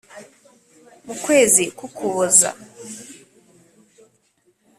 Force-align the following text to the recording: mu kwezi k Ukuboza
mu 1.05 1.15
kwezi 1.23 1.63
k 1.77 1.79
Ukuboza 1.87 2.49